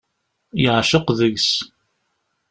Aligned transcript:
Yeεceq 0.61 1.07
deg-s. 1.19 1.49